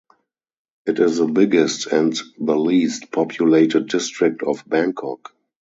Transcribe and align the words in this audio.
It 0.87 0.97
is 0.97 1.17
the 1.19 1.27
biggest 1.27 1.85
and 1.85 2.17
the 2.39 2.55
least 2.57 3.11
populated 3.11 3.87
district 3.87 4.41
of 4.41 4.63
Bangkok. 4.67 5.31